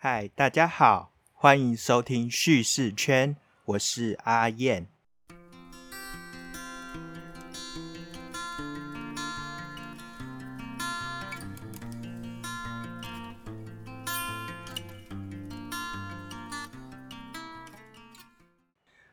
[0.00, 4.86] 嗨，大家好，欢迎收听叙事圈，我是阿燕。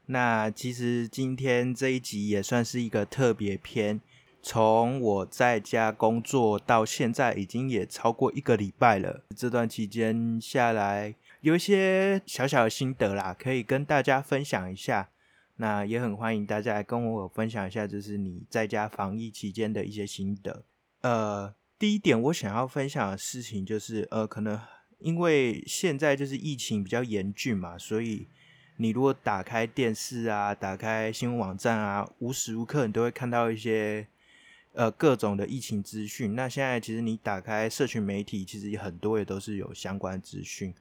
[0.05, 3.99] 那其实今天这一集也算是一个特别篇。
[4.47, 9.23] 从我在家工作到现在，已经也超过一个礼拜了。
[9.35, 15.09] 这段期间下来，有一些小小的心得啦，可以跟大家分享一下。
[15.55, 20.63] 那也很欢迎大家来跟我分享一下，就是你在家防疫期间的一些心得。
[21.01, 24.61] 呃，第一点我想要分享的事情就是，呃，可能
[24.99, 28.27] 因为现在就是疫情比较严峻嘛，所以
[28.77, 34.05] 你如果打开电视啊，打开新闻网站啊，无时无刻你都会看到一些。
[34.75, 36.35] 呃，各种的疫情资讯。
[36.35, 40.73] 那现在其实你打开社群媒体，其实很多也都是有相关资讯。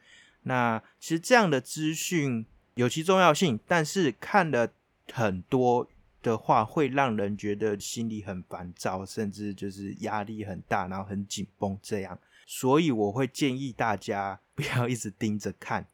[0.42, 2.44] 那其实这样的资讯
[2.74, 4.68] 有其重要性，但是看了
[5.12, 5.88] 很多
[6.20, 12.18] 的话，会让人觉得心里很烦躁，甚至就是压力很大，然后很紧绷这样。
[12.46, 15.86] 所以我会建议大家不要一直盯着看。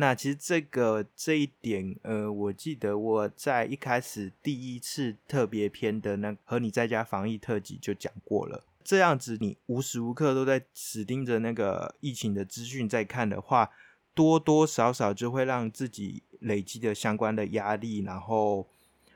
[0.00, 8.64] 那其实这个这一点，呃，我记得我在一开始第一次特别篇的那和你在家防疫特辑就讲过了。
[8.84, 13.70] 这样子，你无时无刻都在死盯着那个疫情的资讯在看的话，
[14.14, 18.68] 多多少少就会让自己累积的相关的压力，然后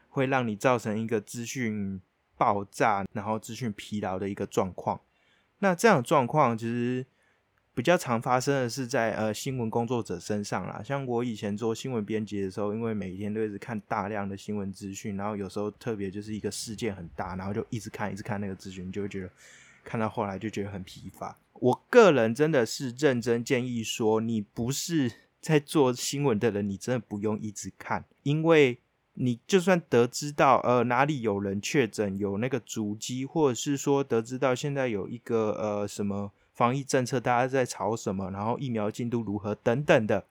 [0.09, 2.01] 会让你造成一个资讯
[2.37, 5.01] 爆炸，然后资讯疲劳的一个状况。
[5.61, 7.07] 那这样状况其实。
[7.75, 19.31] 比较常发生的是在呃新闻工作者身上啦，像我以前做新闻编辑的时候，因为每天都一直看大量的新闻资讯，然后有时候特别就是一个事件很大，然后就一直看一直看那个资讯，就会觉得
[19.83, 21.39] 看到后来就觉得很疲乏。
[21.55, 28.79] 我个人真的是认真建议说，你不是在做新闻的人，你真的不用一直看，因为
[29.15, 36.33] 你就算得知到呃哪里有人确诊，有那个足迹，或者是说得知到现在有一个呃什么。
[36.63, 38.31] 防疫政策，大家在吵什么？
[38.31, 40.27] 然后疫苗进度如何等等的，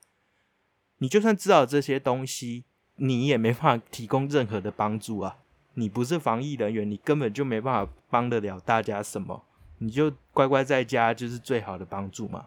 [0.96, 2.64] 你就算知道这些东西，
[2.96, 5.36] 你也没办法提供任何的帮助啊！
[5.74, 9.44] 你不是防疫人员，你根本就没办法帮得了大家什么，
[9.76, 12.46] 你就乖乖在家就是最好的帮助嘛。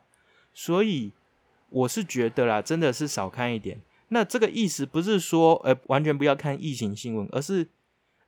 [0.51, 1.11] 所以
[1.69, 3.79] 我是觉得啦，真的是少看一点。
[4.07, 7.69] 那这个意思不是说，呃，完全不要看疫情新闻，而是。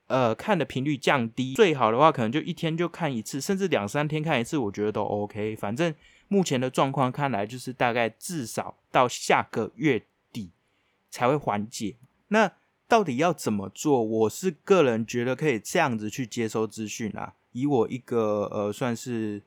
[0.07, 5.53] 呃，看的频率降低，最好的话可能就一天就看一次，甚至两三天看一次，我觉得都 OK。
[5.57, 5.93] 反正
[6.29, 10.01] 目前的状况看来，就是大概至少到下个月
[10.31, 10.51] 底
[11.09, 11.97] 才会缓解。
[12.29, 12.53] 那
[12.87, 14.01] 到底要怎么做？
[14.01, 17.33] 我是个人觉得可以这样子去接收资讯啊。
[17.51, 19.41] 以我一个呃算是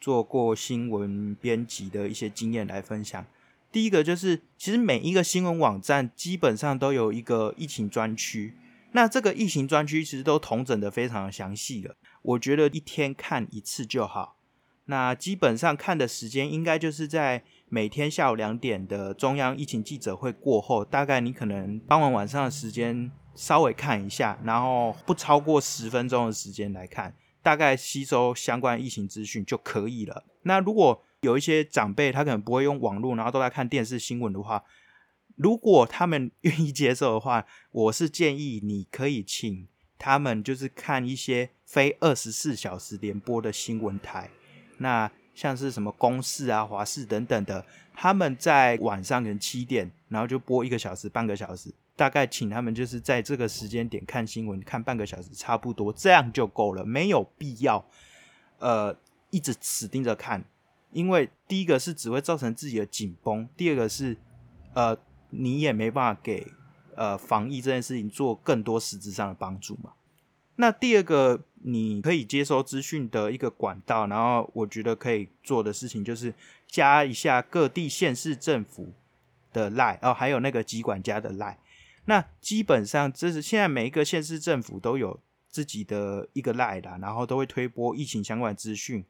[0.00, 3.24] 做过新闻编辑的一些经验来分享。
[3.70, 8.54] 第一个就是，其实每一个新闻网站基本上都有一个疫情专区。
[8.96, 14.36] 那这个疫情专区其实都统整的非常详细了，我觉得一天看一次就好。
[14.84, 27.12] 那基本上看的时间应该就是在每天下午两点的中央疫情记者会过后，大概你可能傍晚晚上的时间稍微看一下，然后不超过十分钟的时间来看，
[27.42, 30.22] 大概吸收相关疫情资讯就可以了。
[30.42, 34.62] 那如果有一些长辈他可能不会用网络，然后都在看电视新闻的话，
[35.36, 39.66] 如果他们愿意接受的话，我是建议你可以请
[39.98, 44.30] 他们就是看一些非二十四小时联播的新闻台，
[44.78, 57.84] 那像是什么公视啊、华视等等的，他们在晚上可能七点，然后就播一个小时、半个小时，大概请他们就是在这个时间点看新闻，看半个小时差不多，这样就够了，没有必要
[58.60, 58.96] 呃
[59.30, 60.44] 一直死盯着看，
[60.92, 64.16] 因为第一个是只会造成自己的紧绷，第二个是
[64.74, 64.96] 呃。
[65.36, 66.46] 你也没办法给
[66.94, 69.92] 呃防疫这件事情做更多实质上的帮助嘛？
[70.56, 76.32] 那第二个你可以接收资讯的一个管道，然后我觉得可以做的事情就是
[76.68, 78.92] 加一下各地县市政府
[79.52, 81.58] 的赖哦，还有那个机管家的赖。
[82.04, 85.18] 那基本上这是现在每一个县市政府都有
[85.48, 89.04] 自己的一个赖的，然后都会推播疫情相关资讯，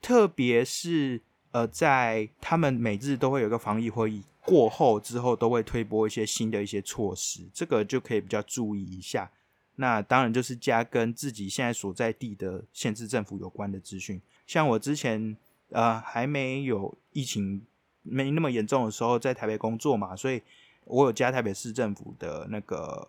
[0.00, 1.20] 特别是
[1.50, 4.22] 呃在他们每日都会有一个防疫会议。
[4.46, 9.30] 过后之后都会推播一些新的一些措施，这个就可以比较注意一下。
[9.74, 14.22] 那当然就是加跟自己现在所在地的县市政府有关的资讯。
[14.46, 15.36] 像我之前
[15.70, 17.60] 呃还没有疫情
[18.02, 20.40] 没那么严重的时候，在台北工作嘛，所以
[20.84, 23.08] 我有加台北市政府的那个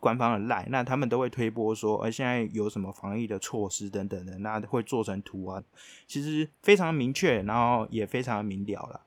[0.00, 5.62] 官方的赖，那他们都会推播说，呃现在有什么防疫的措施等等的，那会做成图啊，
[6.08, 9.02] 其实非常明确，然后也非常明了了。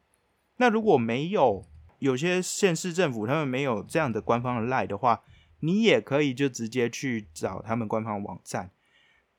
[0.58, 1.66] 那如果没有，
[2.00, 5.22] 有些县市政府他们没有这样的官方的赖的话，
[5.60, 8.72] 你也可以就直接去找他们官方网站，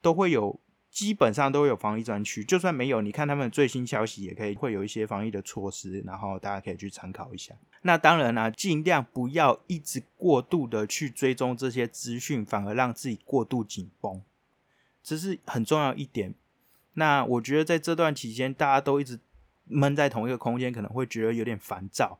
[0.00, 0.60] 都会有。
[0.88, 7.54] 基本上都有防疫专区，就算没有，你看他们最新消息也可以会有一些防疫的措施，然后大家可以去参考一下。
[7.82, 14.22] 那当然啦，尽量不要一直过度的去追踪这些资讯，反而让自己过度紧绷，
[15.02, 16.34] 这是很重要一点。
[16.94, 19.20] 那我觉得在这段期间，大家都一直
[19.66, 22.18] 闷在同一个空间，可能会觉得有点烦躁。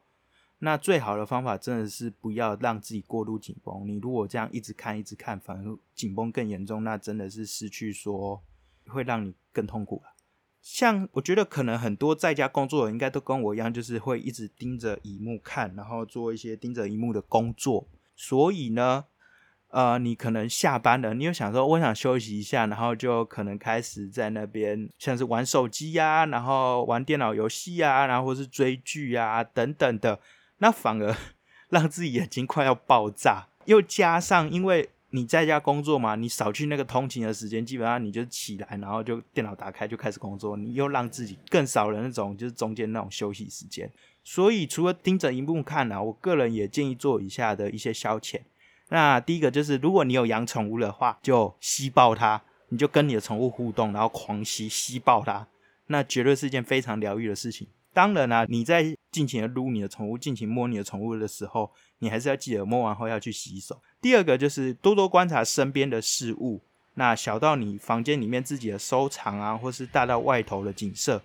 [0.59, 3.87] 那最好的方法真的是不要让自己过度紧绷。
[3.87, 8.43] 你如果这样一直看一直看，反而紧绷更严重，那真的是失去说。
[8.89, 10.13] 会让你更痛苦了
[10.63, 17.89] 像我觉得可能很多在家工作的人应该都跟我一样，就是会一直盯着荧幕看，然后做一些盯着荧幕的工作。
[18.15, 19.07] 所以呢，
[19.77, 30.19] 呃，你可能下班了，你又想说我想休息一下，然后就可能开始在那边像是玩手机呀，然后玩电脑游戏呀，然后或是追剧啊等等的，
[30.61, 31.15] 那反而
[31.69, 33.49] 让自己眼睛快要爆炸。
[33.67, 34.89] 又加上因为。
[35.11, 36.17] 你在家工作嘛？
[36.17, 40.57] 你少去那个通勤的时间，基本上你就起来，然后就电脑打开就开始工作。
[40.57, 43.91] 你又让自己更少了那种就是中间那种休息时间。
[44.25, 48.41] 所以除了盯着荧幕看呢，我个人也建议做以下的一些消遣。
[48.89, 55.47] 那第一个就是，如果你有养宠物的话，就吸爆它，你就跟你的宠物互动，然后狂吸吸爆它，
[55.89, 57.67] 那绝对是一件非常疗愈的事情。
[57.93, 63.81] 当然啦，你在尽情的撸你的宠物，尽情摸你的宠物的时候，你还是要记得摸完后要去洗手。
[64.03, 66.61] 第二个就是多多观察身边的事物，
[66.95, 71.23] 那小到你房间里面自己的收藏啊，或是大到外头的景色，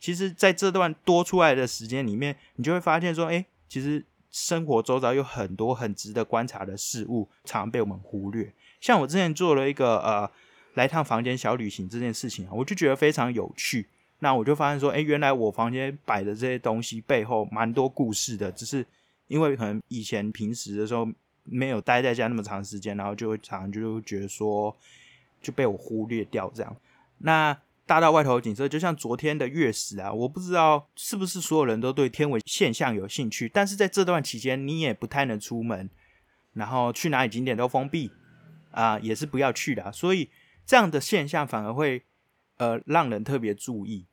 [0.00, 4.02] 其实在这段多出来的时间里面，你就会发现说，哎，其实
[4.34, 8.52] 生活周遭有很多很值得观察的事物，常常被我们忽略。
[8.80, 10.28] 像我之前做了一个呃
[10.74, 13.86] 来趟房间小旅行这件事情啊，我就觉得非常有趣。
[14.18, 18.84] 那我就发现说，哎，原来我房间摆的这些东西背后蛮多故事的，只是
[19.28, 21.08] 因为可能以前平时的时候
[21.44, 24.76] 没有待在家那么长时间，然后就会常常就觉得说
[25.40, 26.76] 就被我忽略掉这样。
[27.18, 35.90] 那大到外头景色，就像昨天的月食啊，我不知道是不是所有人都对天文现象有兴趣，但是在这段期间你也不太能出门，
[36.54, 38.10] 然后去哪里景点都封闭
[38.70, 39.92] 啊，也是不要去的。
[39.92, 40.30] 所以
[40.64, 42.02] 这样的现象反而会
[42.56, 44.06] 呃让人特别注意。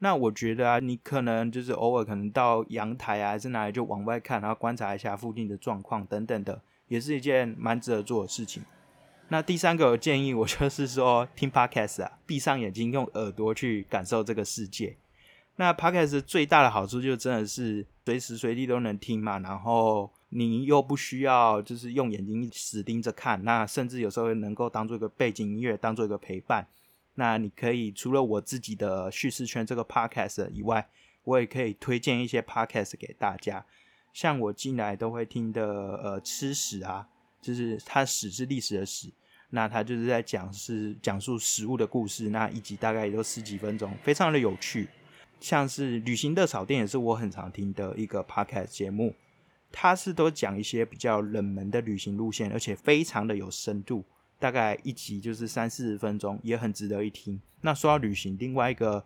[0.00, 8.62] 那我觉得啊，你可能就是偶尔可能到阳台啊，还是哪里就往外看，然后观察一下附近的状况等等的，也是一件蛮值得做的事情。
[9.28, 14.96] 那第三个建议，我就是说 听 podcast 啊，闭上眼睛用耳朵去感受这个世界。
[15.56, 26.66] 那 podcast 最大的好处就真的是随时随地都能听嘛，然后你又不需要就是用眼睛死盯着看，那甚至有时候能够当做一个背景音乐，当做一个陪伴。
[27.14, 30.88] 那你可以除了我自己的叙事圈这个 podcast 以外，
[31.22, 33.64] 我也可以推荐一些 podcast 给大家。
[34.12, 35.64] 像我进来都会听的，
[36.02, 37.08] 呃，吃屎啊，
[37.44, 39.08] 就是它史是历史的史，
[39.50, 44.88] 那它就是在讲是讲述食物的故事，那一集大概也都十几分钟，非常的有趣。
[45.40, 49.14] 像是旅行的草店也是我很常听的一个 podcast 节目，
[49.70, 54.02] 它是都讲一些比较冷门的旅行路线，而且非常的有深度。
[54.38, 57.40] 大概一集就是三四十分钟，也很值得一听。
[57.60, 59.04] 那说到旅行，另外一个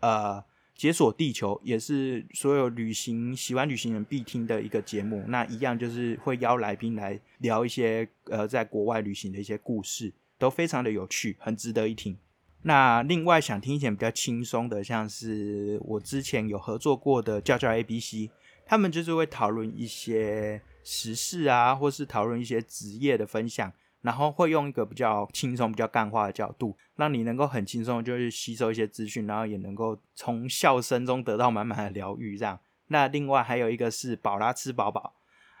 [0.00, 0.44] 呃，
[0.78, 5.24] 解锁地球也是所有旅行喜欢旅行人必听的一个节目。
[5.26, 12.16] 那一样就是会邀来宾来聊一些呃在国外旅行的一些故事，都非常的有趣，很值得一听。
[12.62, 18.30] 那另外想听一点比较轻松的，像是我之前有合作过的教教 A B C，
[18.64, 23.72] 他们就是会讨论一些时事啊，或是讨论一些职业的分享。
[24.08, 32.38] 然后会用一个比较轻松、比较干化的角度，让你能够很轻松就是吸收一些资讯，然后也能够从笑声中得到满满的疗愈。
[32.38, 35.12] 这样，那另外还有一个是宝拉吃饱饱，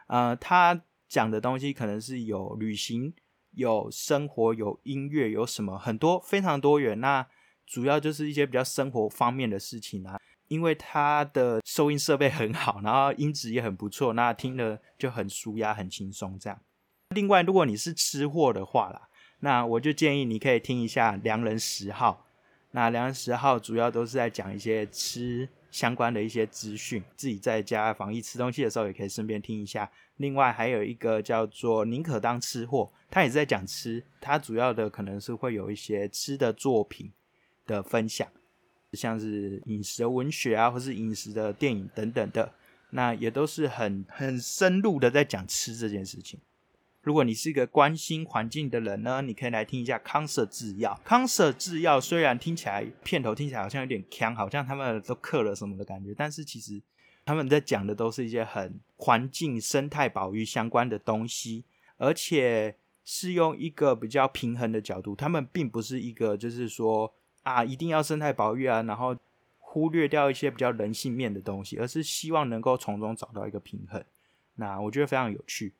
[0.06, 3.12] 呃，他讲的东西可能是有旅行、
[3.50, 6.98] 有生活、有音乐、有什么很多非常多元。
[7.00, 7.26] 那
[7.66, 16.58] 主要就是一些比较生活方面的事情啊，因为他的收音设备很好，然后音质也很不错，那听了就很舒压、很轻松这样。
[17.14, 19.08] 另外，如果你是吃货的话啦，
[19.40, 22.26] 那我就建议你可以听一下《良人十号》。
[22.72, 29.90] 那《良人十号》主要都是在讲一些吃相关的一些资讯，自己在家防疫吃东西的时候也可以顺便听一下。
[30.18, 37.10] 另外还有一个叫做《宁可当吃货》，他也是在讲吃，他主要的可能是会有一些吃的作品
[37.66, 38.28] 的分享，
[38.92, 42.52] 像是饮食的文学啊，或是饮食的电影等等的，
[42.90, 46.38] 那也都是很很深入的在讲吃这件事情。
[47.02, 51.00] 如果你是一个关心环境的人呢，你可以来听一下康舍制药。
[51.04, 56.82] 康舍制药虽然听起来片头听起来好像有点强，好像他们都刻了什么的感觉，但是其实
[57.24, 61.64] 他们在讲的都是一些很环境、生态保育相关的东西，
[61.96, 62.74] 而且
[63.04, 65.14] 是用一个比较平衡的角度。
[65.14, 69.16] 他们并不是一个就是说啊，一定要生态保育啊，然后
[69.58, 74.04] 忽略掉一些比较人性面的东西，而是希望能够从中找到一个平衡。
[74.56, 75.72] 那我觉得非常有趣。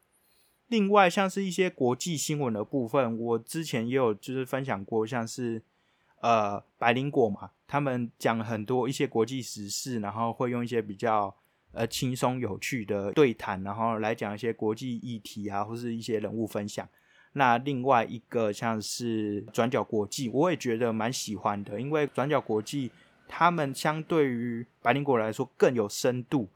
[0.68, 5.62] 另外，像是一些国际新闻的部分，我之前也有就是分享过，像是
[6.20, 11.34] 呃白灵果嘛，他们讲很多一些国际时事，然后会用一些比较
[11.72, 16.86] 呃轻松有趣的对谈，然后来讲一些国际议题啊，或是一些人物分享。
[17.32, 22.90] 那另外一个像是转角国际，我也觉得蛮喜欢的，因为转角国际
[23.26, 26.50] 他们相对于白灵果来说更有深度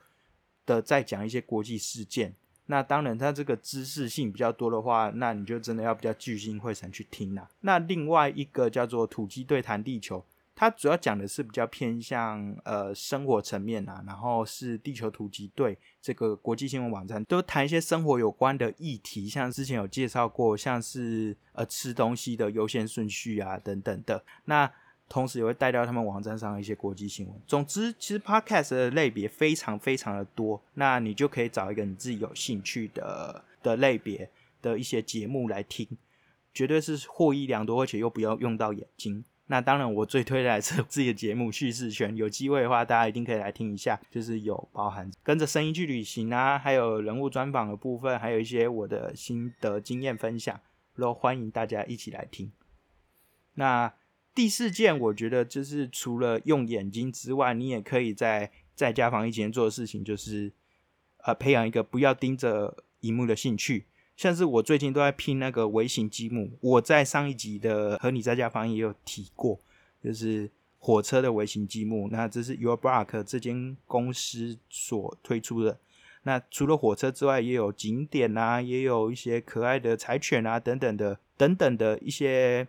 [0.67, 2.35] 的在讲一些国际事件。
[2.73, 7.47] 那当然，它这个知识性比较多的话，那你就真的要比较聚精会神去听啦。
[7.61, 10.25] 那另外一个叫做土鸡对谈地球，
[10.55, 24.25] 它主要讲的是比较偏向呃生活层面啊，然后是地球土鸡队这个国际新闻网站都谈一些生活有关的议题，像之前有介绍过，像是呃吃东西的优先顺序啊等等的。
[24.47, 24.73] 那
[25.13, 27.37] 同时也会带到他们网站上的一些国际新闻。
[27.47, 34.31] 总之，其实 podcast 的类别非常非常的多，那你就可以找一个你自己有兴趣的的类别
[34.63, 35.87] 的一些节目来听，
[36.55, 39.23] 绝对是获益良多，而且又不要用到眼睛。
[39.49, 44.01] 那当然，我最推的是自己的节目《叙事圈》，有机会的话，大家一定可以来听一下。
[44.11, 50.59] 就是有包含跟着声音去旅行啊，还有人物专访的部分，还有一些我的心得经验分享，
[50.97, 52.51] 都欢迎大家一起来听。
[53.57, 53.93] 那。
[54.35, 60.51] 第四件，我觉得就是除了用眼睛之外，你也可以在在家防疫期间做的事情，就是
[61.19, 63.85] 呃培养一个不要盯着荧幕的兴趣。
[64.17, 69.61] 像是我最近都在拼那个微型积木，我在上一集的和你在家防疫也有提过，
[70.03, 72.09] 就是火车的微型积木。
[72.11, 75.79] 那这是 Your Block 这间公司所推出的。
[76.23, 82.67] 那除了火车之外，也有景点啊，也有一些可爱的柴犬啊等等的等等的一些。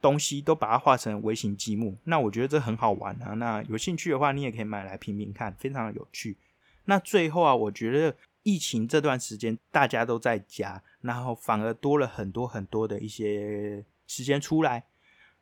[0.00, 3.34] 东西都把它画成微型积木，那我觉得这很好玩啊。
[3.34, 6.36] 那有兴趣的话，你也可以买来拼拼看，非常的有趣。
[6.84, 14.84] 那最后啊，我觉得疫情这段时间大家都在家，然后反而多了很多很多的一些时间出来。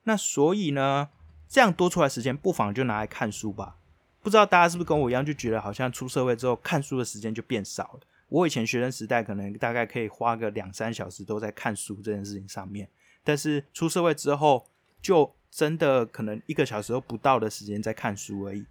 [0.05, 1.11] 那所以呢，
[1.49, 3.77] 这样多出来时间，不妨就拿来看书吧。
[4.23, 8.01] 不知道大家是不是跟我一样，就觉得好像出社会之后看书的时间就变少了。
[8.29, 12.89] 我以前学生时代可能大概可以花个两三小时都在看书这件事情上面。
[13.27, 14.65] 但是出社会之后，
[15.03, 18.65] 就真的可能一个小时都不到的时间在看书而已。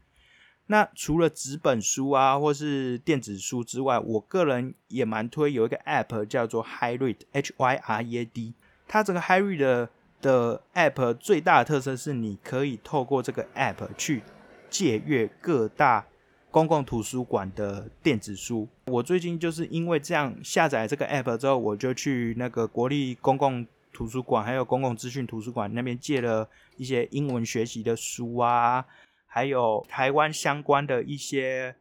[0.67, 8.53] 那除了纸本书啊，或是电子书之外，我个人也蛮推有一个 App 叫做 HyRead（H Y R E A D）。
[8.87, 9.89] 它这个 HyRead 的
[10.21, 14.23] 的 App 最大的特色是，你可以透过这个 App 去
[14.69, 16.07] 借阅各大
[16.49, 18.67] 公共图书馆的电子书。
[18.85, 28.85] 我最近就是因为这样下载这个 App 之后，我就去那个国立公共图书馆还有公共资讯图书馆那边借了一些英文学习的书啊，
[29.25, 31.77] 还有台湾相关的一些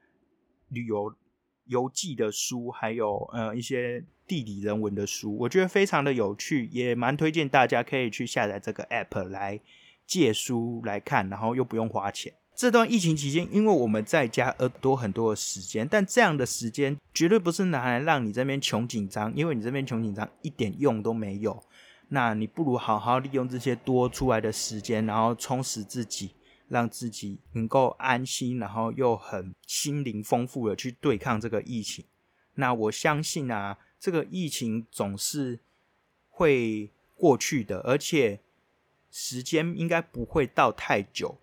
[0.69, 1.13] 旅游
[1.65, 9.59] 游记的书，还有呃一些地理人文的书，我觉得非常的有趣，也蛮推荐大家可以去下载这个 app 来
[10.07, 12.33] 借书来看，然后又不用花钱。
[12.57, 21.61] 这段疫情期间，因为我们在家而多很多的时间，但这样的时间绝对不是拿来让你这边穷紧张，因为你这边穷紧张一点用都没有。
[22.09, 26.31] 那你不如好好利用这些多出来的时间，然后充实自己，
[26.69, 32.05] 让自己能够安心，然后又很心灵丰富的去对抗这个疫情。
[32.55, 35.59] 那我相信啊，这个疫情总是
[36.31, 38.41] 会过去的，而且
[39.11, 41.37] 时间应该不会到太久。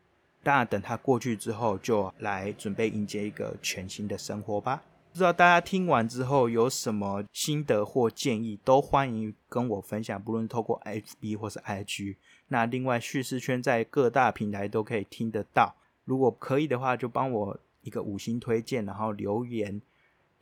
[0.43, 4.81] 那，等它过去之后，就来准备迎接一个全新的生活吧。
[5.11, 12.15] 不知道大家听完之后有什么心得或建议，都欢迎跟我分享，不论透过 FB 或是 IG。
[12.47, 15.75] 那另外叙事圈在各大平台都可以听得到，
[16.05, 19.81] 如果可以的话，就帮我一个五星推荐，然后留言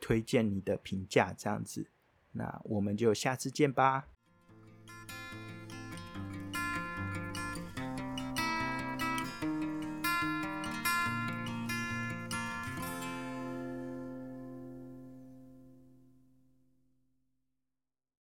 [0.00, 1.88] 推荐你的评价，这样子。
[2.30, 4.06] 那我们就下次见吧。